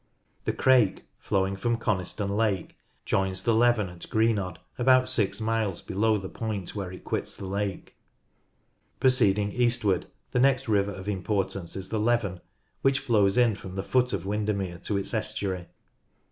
[0.45, 6.17] The Crake, flowing from Coniston Lake, joins the Leven at Greenodd, about six miles below
[6.17, 7.95] the point where it quits the lake.
[8.99, 12.41] Proceeding eastward, the next river of importance is the Leven,
[12.81, 15.67] which flows from the foot of Windermere to its estuary.